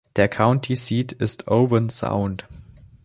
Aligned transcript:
Der 0.15 0.27
County 0.27 0.75
Seat 0.75 1.11
ist 1.11 1.47
Owen 1.47 1.87
Sound. 1.91 2.45